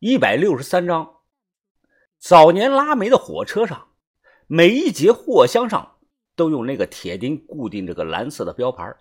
[0.00, 1.20] 一百六十三章。
[2.18, 3.94] 早年拉煤的火车上，
[4.46, 5.98] 每一节货箱上
[6.34, 8.94] 都用那个铁钉固定这个蓝色的标牌。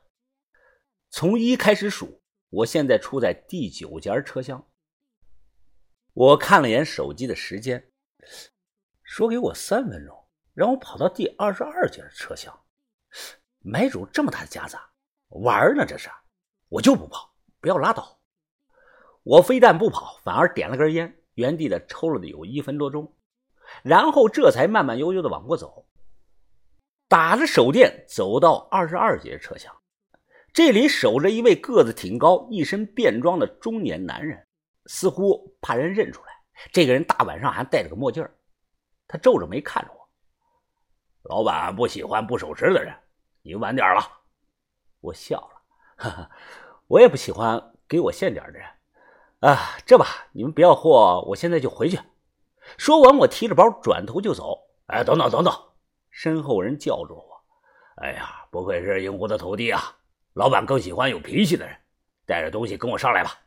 [1.10, 4.66] 从一开始数，我现在处在第九节车厢。
[6.14, 7.92] 我看了眼手机的时间，
[9.02, 12.58] 说给我三分钟，让我跑到第二十二节车厢。
[13.60, 14.78] 买主这么大的家子，
[15.30, 16.10] 玩呢这是？
[16.70, 18.20] 我就不跑，不要拉倒。
[19.24, 23.16] 我非但不跑，反而点了根烟，原地的抽了有一分多钟，
[23.82, 25.88] 然后这才慢慢悠悠的往过走。
[27.08, 29.74] 打着手电走到二十二节车厢，
[30.52, 34.46] 这里守着一位个子挺高、一身便装的中年男人，
[34.88, 36.34] 似乎怕人认出来。
[36.72, 38.28] 这个人大晚上还戴着个墨镜
[39.08, 40.10] 他皱着眉看着我。
[41.24, 42.94] 老板不喜欢不守时的人，
[43.42, 44.02] 你晚点了。
[45.00, 45.62] 我笑了，
[45.98, 46.32] 哈哈，
[46.88, 48.68] 我也不喜欢给我现点的人。
[49.44, 52.00] 啊，这吧，你们不要货，我现在就回去。
[52.78, 54.58] 说完，我提着包转头就走。
[54.86, 55.54] 哎，等等等等！
[56.10, 57.44] 身后人叫住我。
[57.98, 59.98] 哎呀，不愧是英国的徒弟啊！
[60.34, 61.76] 老板更喜欢有脾气的人。
[62.26, 63.38] 带着东西跟我上来吧。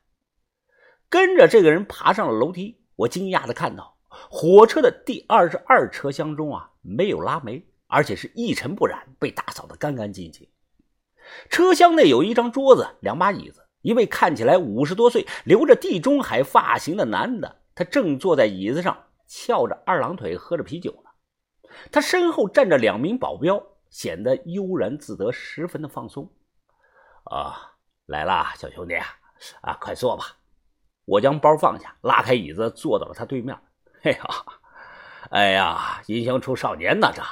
[1.09, 10.47] 跟着这个人爬上了楼梯，我惊讶的看到，火车的第二十二车厢中啊，没有拉煤，而且是一尘不染，被打扫的干干净净。
[11.49, 13.66] 车厢内有一张桌子，两把椅子。
[13.87, 21.11] 一位看起来五十多岁、留着地中海发型的男的，他正坐在椅子上翘着二郎腿喝着啤酒呢。
[21.93, 26.29] 他身后站着两名保镖，显得悠然自得，十分的放松。
[27.31, 27.77] 啊，
[28.07, 29.07] 来了，小兄弟，啊，
[29.61, 30.25] 啊快坐吧。
[31.05, 33.57] 我将包放下，拉开椅子，坐到了他对面。
[34.03, 34.19] 嘿呀，
[35.31, 37.13] 哎呀，英雄出少年呐！
[37.15, 37.23] 这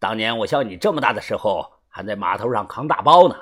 [0.00, 3.36] 当年我像你这么大的时候，还在码头上扛大包呢。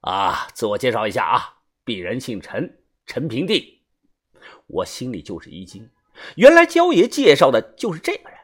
[0.00, 1.52] 啊，自我介绍一下啊。
[1.86, 3.64] 鄙人姓陈，陈平定。
[4.66, 5.88] 我心里就是一惊，
[6.34, 8.38] 原来焦爷介绍的就是这个人。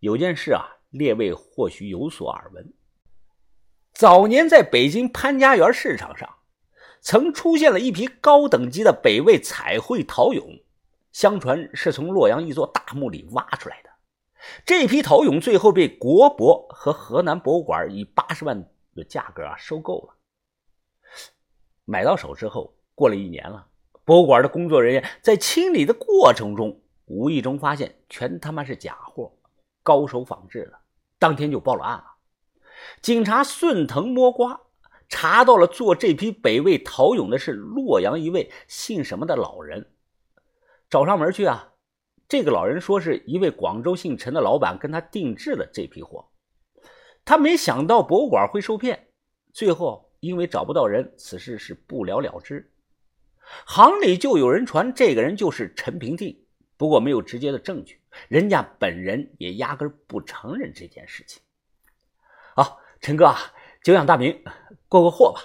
[0.00, 2.74] 有件事啊，列位或许有所耳闻。
[3.94, 6.38] 早年在北京潘家园市场上，
[7.00, 10.64] 曾出现了一批高等级的北魏彩绘陶俑，
[11.12, 13.90] 相传是从洛阳一座大墓里挖出来的。
[14.64, 20.15] 这批陶俑最后被国博和河南博物馆以八十万的价格啊收购了。
[21.88, 23.68] 买到手之后，过了一年了，
[24.04, 29.32] 博物馆的工作人员在清理的过程中，无意中发现全他妈是假货，
[29.84, 30.78] 高手仿制的，
[31.20, 32.04] 当天就报了案了。
[33.00, 34.60] 警察顺藤摸瓜，
[35.08, 39.92] 查到了做这批北魏陶俑的是洛阳一位姓什么的老人，
[40.90, 41.74] 找上门去啊。
[42.28, 46.28] 这个老人说是一位广州姓陈的老板跟他定制了这批货，
[47.24, 49.10] 他没想到博物馆会受骗，
[49.52, 50.05] 最后。
[50.26, 52.68] 因为找不到人，此事是不了了之。
[53.64, 56.36] 行里就有人传这个人就是陈平定，
[56.76, 61.40] 不过没有直接的证据，人家本人也压根不承认这件事情。
[62.56, 63.32] 好，陈哥，
[63.84, 64.42] 久仰大名，
[64.88, 65.40] 过过货吧。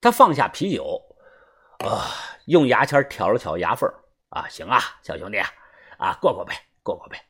[0.00, 1.00] 他放下啤酒，
[1.84, 2.08] 啊，
[2.46, 3.88] 用牙签挑了挑牙缝
[4.30, 5.38] 啊，行啊，小兄弟，
[5.98, 7.22] 啊，过过呗，过过呗。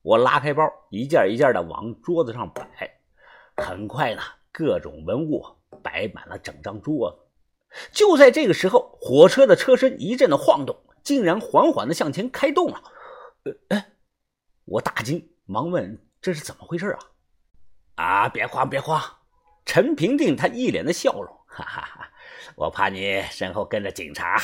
[0.00, 2.64] 我拉开包，一件一件的往桌子上摆，
[3.56, 5.44] 很快呢，各种文物。
[5.82, 7.18] 摆满了整张桌子。
[7.92, 12.82] 就在这个时候，火车的车身一阵的晃动，竟然缓缓的向前开动了。
[13.70, 13.92] 哎，
[14.64, 16.98] 我大惊，忙问：“这是怎么回事啊？”
[17.96, 19.02] 啊，别慌，别慌。
[19.64, 22.10] 陈平定他一脸的笑容，哈哈哈。
[22.54, 24.38] 我怕你身后跟着警察，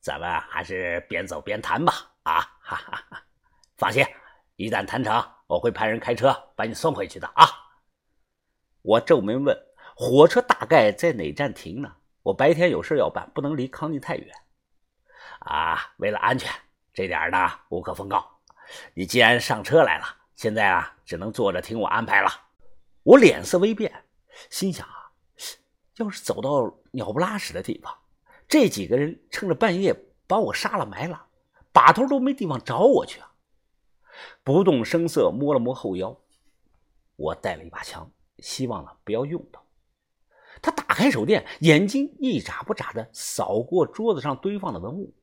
[0.00, 1.92] 咱们还是边走边谈吧。
[2.24, 3.22] 啊，哈哈哈。
[3.76, 4.04] 放心，
[4.56, 7.28] 一旦谈成，我会派人开车把你送回去的。
[7.34, 7.46] 啊。
[8.82, 9.56] 我皱眉问。
[9.94, 11.92] 火车大概在哪站停呢？
[12.22, 14.28] 我白天有事要办，不能离康定太远。
[15.40, 16.50] 啊，为了安全，
[16.92, 18.40] 这点呢无可奉告。
[18.94, 20.04] 你既然上车来了，
[20.34, 22.30] 现在啊只能坐着听我安排了。
[23.02, 24.04] 我脸色微变，
[24.50, 25.12] 心想啊，
[25.96, 27.92] 要是走到鸟不拉屎的地方，
[28.48, 29.94] 这几个人趁着半夜
[30.26, 31.26] 把我杀了埋了，
[31.72, 33.32] 把头都没地方找我去啊！
[34.44, 36.16] 不动声色摸了摸后腰，
[37.16, 39.61] 我带了一把枪，希望呢不要用到。
[40.92, 45.14] 打开手电，眼睛一眨不眨的扫过桌子上堆放的文物，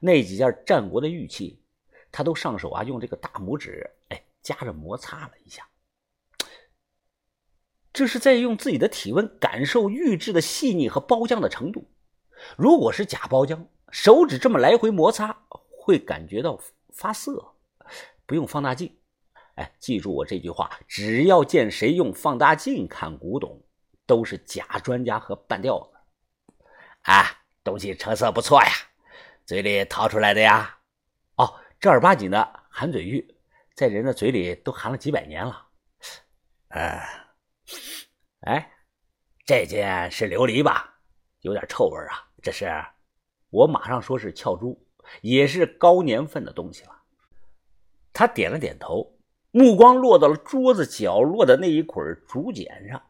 [0.00, 1.62] 那几件战国的玉器，
[2.10, 5.68] 他都上手啊，用这个大拇指哎夹着摩擦了一下，
[7.92, 11.88] 这是在用自己的体温感受玉质的细腻和包浆的程度。
[12.56, 16.58] 如果是假包浆，手指这么来回摩擦会感觉到
[16.88, 17.54] 发涩，
[18.26, 18.92] 不用放大镜。
[19.54, 23.62] 哎，记住我这句话，只要见谁用放大镜看古董。
[24.08, 26.54] 都是假专家和半吊子，
[27.02, 27.26] 啊，
[27.62, 28.70] 东西成色不错呀，
[29.44, 30.78] 嘴里掏出来的呀，
[31.36, 33.36] 哦正儿八经的含嘴玉，
[33.74, 35.68] 在人的嘴里都含了几百年了。
[36.68, 37.06] 哎，
[38.46, 38.72] 哎，
[39.44, 40.98] 这件是琉璃吧？
[41.40, 42.30] 有点臭味啊！
[42.42, 42.66] 这是？
[43.50, 44.88] 我马上说是俏珠，
[45.20, 47.02] 也是高年份的东西了。
[48.14, 49.18] 他点了点头，
[49.50, 53.02] 目光落到了桌子角落的那一捆竹简上。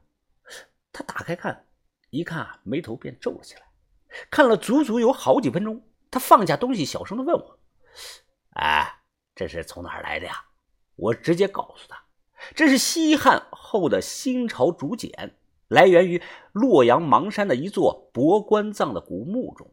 [0.99, 1.65] 他打开看，
[2.11, 3.63] 一看啊，眉头便皱了起来。
[4.33, 5.81] 看了足足有好几分钟，
[6.11, 7.59] 他放下东西，小声的问我
[8.59, 9.01] ：“哎，
[9.33, 10.45] 这是从哪儿来的呀？”
[10.97, 12.03] 我直接告诉他
[12.53, 15.37] ：“这是西汉后的新朝竹简，
[15.69, 19.73] 来源于洛阳邙山的一座博棺葬的古墓中。”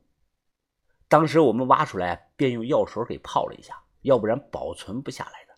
[1.10, 5.58] 当时我们挖出来，便用药水给泡了一下，要不然保存不下来的。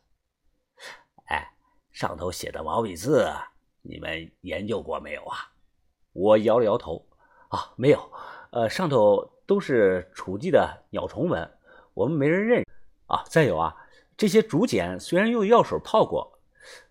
[1.26, 1.54] 哎，
[1.92, 3.30] 上头写的毛笔字，
[3.82, 5.52] 你们研究过没有啊？
[6.18, 7.06] 我摇了摇头，
[7.50, 8.12] 啊，没有。
[8.50, 11.48] 呃，上头都是楚地的鸟虫文，
[11.94, 12.66] 我们没人认
[13.06, 13.24] 啊。
[13.28, 13.76] 再有啊，
[14.18, 16.40] 这些竹简虽然用药水泡过，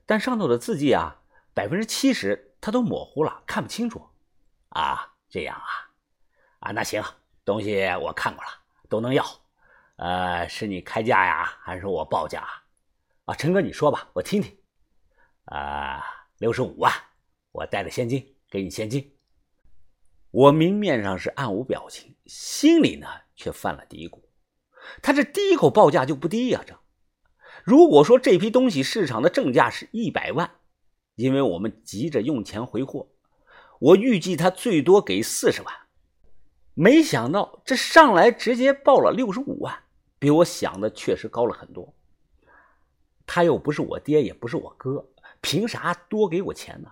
[0.07, 1.21] 但上头的字迹啊，
[1.53, 4.01] 百分之七十它都模糊了，看不清楚。
[4.69, 5.67] 啊，这样啊，
[6.61, 7.03] 啊，那行。
[7.45, 8.51] 东西我看过了，
[8.89, 9.25] 都能要，
[9.97, 12.47] 呃，是你开价呀，还是我报价？
[13.25, 14.57] 啊，陈哥，你说吧，我听听。
[15.47, 16.05] 啊，
[16.39, 16.93] 六十五万，
[17.51, 19.16] 我带着现金给你现金。
[20.37, 23.07] 我明面上是暗无表情，心里呢
[23.37, 24.21] 却犯了嘀咕。
[25.01, 26.79] 他这第一口报价就不低呀，这。
[27.65, 30.51] 如果说这批东西市场的正价是一百万，
[31.15, 33.09] 因为我们急着用钱回货，
[33.81, 35.75] 我预计他最多给四十万。
[36.75, 39.85] 没想到这上来直接报了六十五万，
[40.19, 41.95] 比我想的确实高了很多。
[43.25, 45.09] 他又不是我爹，也不是我哥，
[45.41, 46.91] 凭啥多给我钱呢？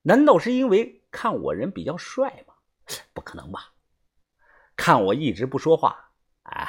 [0.00, 2.54] 难道是因为看我人比较帅吗？
[3.12, 3.72] 不可能吧！
[4.76, 6.10] 看我一直不说话，
[6.42, 6.68] 啊，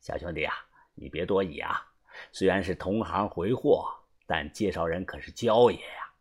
[0.00, 0.54] 小兄弟啊，
[0.94, 1.86] 你别多疑啊。
[2.32, 3.92] 虽然是同行回货，
[4.26, 6.12] 但介绍人可是焦爷呀，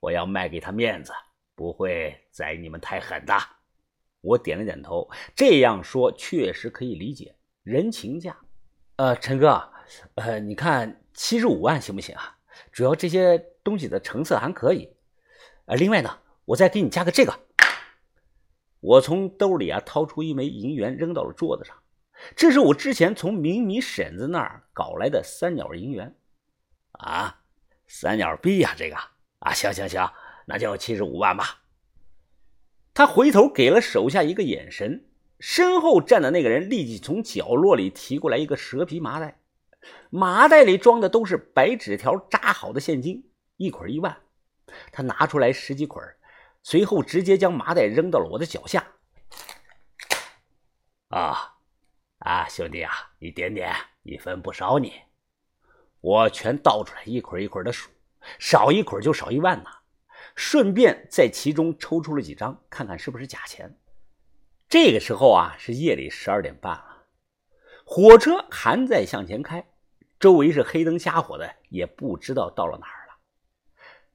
[0.00, 1.12] 我要卖给他面子，
[1.54, 3.34] 不会宰你们太狠的。
[4.20, 8.36] 我点了点头，这样说确实可以理解，人情价。
[8.96, 9.72] 呃，陈哥，
[10.14, 12.38] 呃，你看七十五万行不行啊？
[12.70, 14.96] 主要这些东西的成色还可以。
[15.66, 17.38] 呃，另外呢，我再给你加个这个。
[18.82, 21.76] 我从兜里啊掏出一枚银元，扔到了桌子上。
[22.34, 26.16] 这是我之前从明米婶子那儿搞来的三角银元。
[26.90, 27.42] 啊，
[27.86, 28.96] 三角币呀，这个
[29.38, 30.10] 啊，行行行，
[30.46, 31.62] 那就七十五万吧。
[32.92, 35.06] 他回头给了手下一个眼神，
[35.38, 39.40] 身后站的那个人立即从角落里提过来一个蛇皮麻袋，
[40.10, 44.16] 麻袋里装的都是白纸条扎好的现金，一捆一万。
[44.90, 46.04] 他拿出来十几捆，
[46.62, 48.86] 随后直接将麻袋扔到了我的脚下。
[51.08, 51.56] 啊
[52.18, 54.94] 啊，兄弟啊，你点点，一分不少你。
[56.00, 57.90] 我全倒出来，一捆一捆的数，
[58.38, 59.70] 少一捆就少一万呢。
[60.34, 63.76] 顺便在其中抽出了几张，看看是不是假钱。
[64.68, 67.04] 这个时候啊，是夜里十二点半了，
[67.84, 69.66] 火车还在向前开，
[70.18, 73.14] 周围是黑灯瞎火的，也不知道到了哪儿了。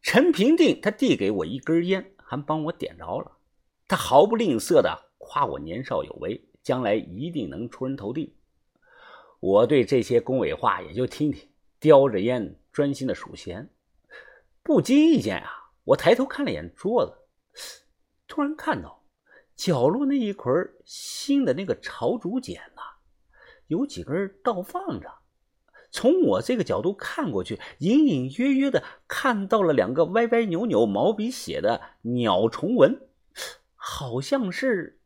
[0.01, 3.31] 陈平定他递给我一根烟，还帮我点着了，
[3.87, 8.35] 他毫不吝啬的夸我年少有为，将来一定能出人头地。
[9.39, 11.47] 我对这些恭维话也就听听，
[11.79, 13.69] 叼着烟专心的数钱。
[14.61, 15.71] 不经意间啊。
[15.85, 17.85] 我抬头看了眼桌子，
[18.27, 19.05] 突然看到
[19.55, 20.53] 角落那一捆
[20.83, 22.81] 新的那个朝竹简呐，
[23.67, 25.09] 有几根倒放着。
[25.91, 33.07] 从我这个角度看过去，隐隐约约的看到了两个歪歪扭扭毛笔写的鸟虫文，
[33.75, 34.99] 好像是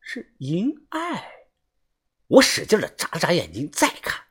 [0.00, 1.30] 是银爱。
[2.26, 4.24] 我使劲的眨眨眼睛，再看，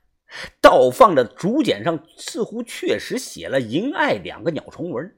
[0.60, 5.16] 倒放的竹简上似乎确实写了“银爱”两个鸟虫文。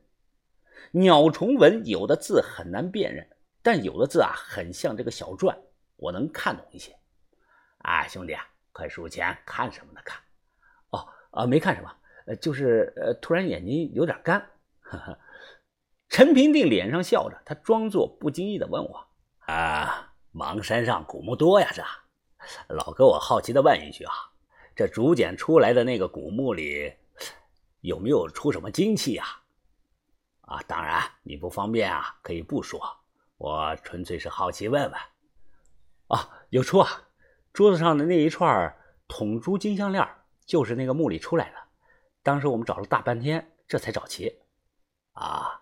[0.91, 3.27] 鸟虫文有的字很难辨认，
[3.63, 5.55] 但有的字啊很像这个小篆，
[5.96, 6.96] 我能看懂一些。
[7.77, 10.01] 啊，兄弟啊，快数钱，看什么呢？
[10.03, 10.25] 看。
[11.36, 11.92] 啊，没看什么，
[12.27, 14.39] 呃，就是呃，突然眼睛有点干。
[14.82, 15.18] 呵呵。
[16.08, 19.08] 陈平定脸上笑着，他装作不经意的问我
[19.48, 21.70] ：“啊，邙山上古墓多呀？
[21.74, 21.84] 这
[22.74, 24.13] 老哥，我好奇的问一句啊，
[24.75, 26.94] 这竹简出来的那个古墓里，
[27.82, 29.25] 有没有出什么金器呀？”
[30.48, 32.80] 啊，当然你不方便啊，可以不说。
[33.38, 34.94] 我纯粹是好奇问问。
[36.08, 36.88] 啊，有出啊！
[37.51, 38.74] 桌子上的那一串
[39.08, 40.08] 桶珠金项链，
[40.46, 41.58] 就是那个墓里出来的。
[42.24, 44.42] 当时我们找了大半天，这才找齐。
[45.14, 45.62] 啊，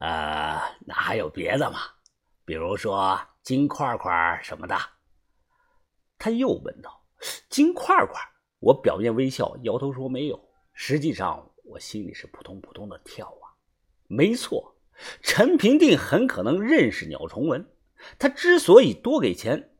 [0.00, 1.78] 呃，那还有别的吗？
[2.44, 4.76] 比如说金块块什么的？
[6.18, 7.04] 他又问道
[7.48, 8.20] ：“金块块？
[8.58, 10.48] 我表面微笑，摇头说没有。
[10.72, 13.54] 实际上，我心里是扑通扑通的跳啊。
[14.06, 14.76] 没错，
[15.20, 17.68] 陈平定很可能认识鸟崇文。
[18.18, 19.71] 他之所以多给钱，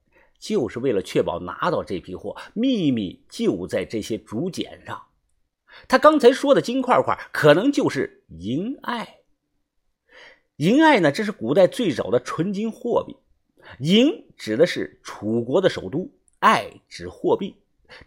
[0.42, 5.00] 就是为了确保拿到这批货，秘密就在这些竹简上。
[5.86, 9.20] 他刚才说的金块块，可能就是银爱。
[10.56, 13.16] 银爱呢，这是古代最早的纯金货币。
[13.78, 17.54] 银指的是楚国的首都，爱指货币。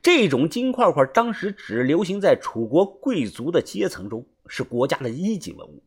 [0.01, 5.81] 这种金块块当时只流行在楚国贵族的阶层中，是国家的一级文物。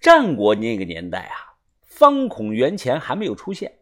[0.00, 1.52] 战国那个年代啊，
[1.82, 3.79] 方孔元钱还没有出现，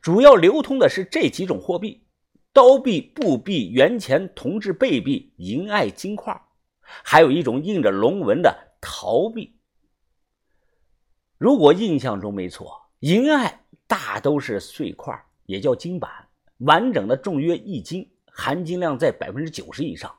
[0.00, 2.02] 主要流通的是这几种货币：
[2.52, 6.40] 刀币、布币、元钱、铜制贝币、银爱金块，
[6.82, 9.56] 还有一种印着龙纹的陶币。
[11.36, 16.10] 如果印象中没错，银爱大都是碎块，也叫金板，
[16.58, 18.10] 完整的重约一斤。
[18.32, 20.14] 含金量在百分之九十以上，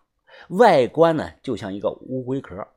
[0.50, 2.68] 外观呢就像一个乌龟壳。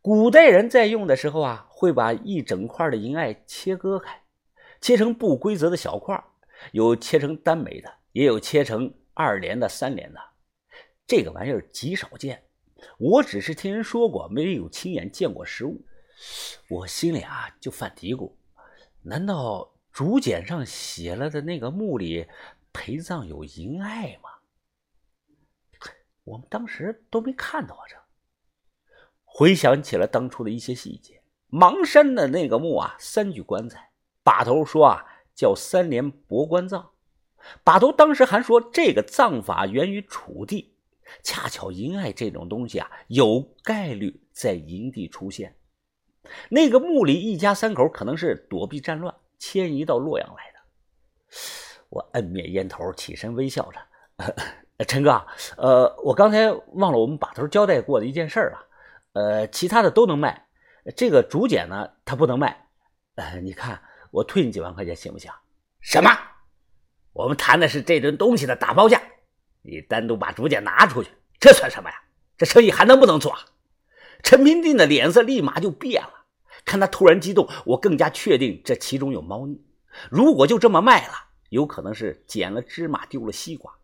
[0.00, 4.21] 古代人在用的时候啊，会把一整块的银爱切割开，
[4.82, 6.22] 切成不规则的小块，
[6.72, 10.20] 有切成单枚的，也有切成二连的、三连的。
[11.06, 12.44] 这个玩意儿极少见，
[12.98, 15.80] 我只是听人说过，没有亲眼见过实物。
[16.68, 18.32] 我心里啊就犯嘀咕：
[19.02, 22.26] 难道竹简上写了的那个墓里？
[22.74, 24.30] 陪葬有银爱吗？
[26.24, 27.84] 我们当时都没看到啊！
[27.86, 27.96] 这
[29.24, 33.91] 回想起了当初的一些细节，邙山的那个墓啊，三具棺材，
[34.22, 36.90] 把头说啊叫三连博棺葬。
[37.64, 40.76] 把头当时还说这个葬法源于楚地，
[41.24, 45.56] 恰巧银爱这种东西啊，有概率在营地出现。
[46.48, 50.60] 那个墓里一家三口可能是躲避战乱，迁移到洛阳来的。
[51.88, 53.80] 我摁灭烟头，起身微笑着
[54.86, 55.26] ：“陈哥，
[55.56, 58.66] 呃，我刚才忘了我们把头交代过的一件事了。
[59.14, 60.46] 呃，其他的都能卖，
[60.96, 62.68] 这个竹简呢，它不能卖。
[63.16, 65.28] 呃，你看，我退你几万块钱行不行？
[65.80, 66.10] 什么？
[67.12, 69.02] 我们谈的是这顿东西的打包价，
[69.62, 71.96] 你单独把竹简拿出去，这算什么呀？
[72.36, 73.36] 这生意还能不能做？”
[74.22, 76.26] 陈平定的脸色立马就变了，
[76.64, 79.60] 看他突然激动，我更加确定这其中有猫腻。
[80.10, 81.14] 如果就这么卖了，
[81.48, 83.74] 有可能是捡了芝麻丢了西瓜。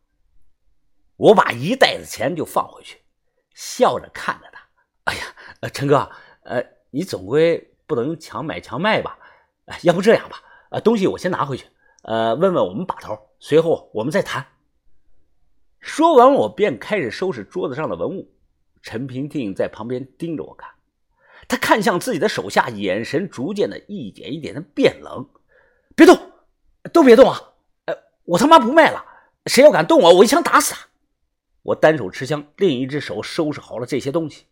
[1.17, 3.01] 我把一袋子钱就放回去，
[3.55, 4.61] 笑着看着他。
[5.05, 5.23] 哎呀，
[5.61, 6.09] 呃，陈哥，
[6.45, 9.19] 呃，你总归不能强买强卖吧？
[9.83, 11.67] 要不这样吧，呃，东西我先拿回去，
[12.03, 14.47] 呃，问问我们把头，随后我们再谈。
[15.81, 18.33] 说完，我便开始收拾桌子上的文物。
[18.83, 20.71] 陈平定在旁边盯着我看，
[21.49, 25.29] 他看向自己的手下，眼神逐渐的一点一点的变冷。
[25.95, 26.17] 别动，
[26.93, 27.41] 都别动啊！
[28.25, 29.05] 我他妈不卖了！
[29.47, 30.89] 谁要敢动我，我一枪打死他！
[31.63, 34.47] 我单手持枪，另一只手收拾好了这些东西，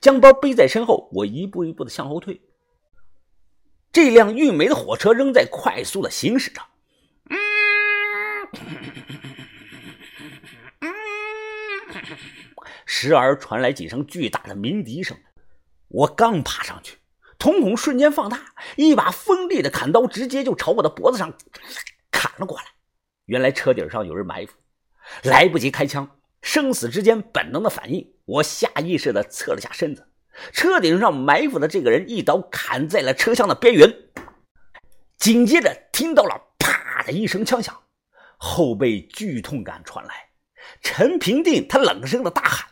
[0.00, 1.08] 将包背在身后。
[1.12, 2.40] 我一步一步的向后退。
[3.92, 6.62] 这辆运煤的火车仍在快速的行驶着，
[12.86, 15.18] 时而传来几声巨大的鸣笛声。
[15.88, 16.98] 我刚爬上去，
[17.36, 21.36] 瞳孔瞬间放大，一把锋利的砍刀直接就朝我的脖子上
[22.12, 22.64] 砍了过来。
[23.24, 24.52] 原来车顶上有人埋伏，
[25.24, 30.06] 来不及开枪，生死之间本能的反应，我下意识的侧了下身子。
[30.52, 33.94] 车顶上埋伏的这个人一刀砍在了车厢的边缘，
[35.18, 37.76] 紧接着听到了啪的一声枪响，
[38.36, 40.14] 后背剧痛感传来。
[40.82, 42.68] 陈平定他冷声的大喊：“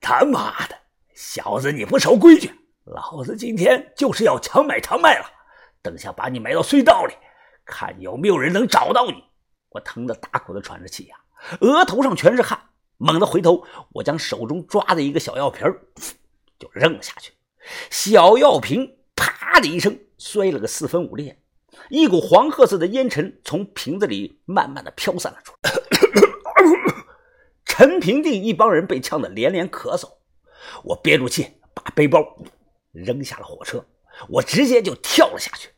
[0.00, 0.76] 他妈的，
[1.14, 2.50] 小子你不守规矩，
[2.84, 5.26] 老子今天就是要强买强卖了！
[5.82, 7.14] 等下把你埋到隧道里，
[7.64, 9.24] 看有没有人能找到你！”
[9.70, 11.16] 我疼得大口的喘着气呀，
[11.60, 12.58] 额头上全是汗。
[12.98, 15.66] 猛地回头，我将手中抓的一个小药瓶
[16.58, 17.32] 就扔了下去。
[17.90, 21.40] 小药瓶啪的一声摔了个四分五裂，
[21.90, 25.72] 一股黄褐色的烟尘从瓶子里慢慢的飘散了出来。
[27.64, 30.08] 陈平定一帮人被呛得连连咳嗽。
[30.82, 32.24] 我憋住气，把背包
[32.92, 33.84] 扔下了火车，
[34.28, 35.68] 我直接就跳了下去。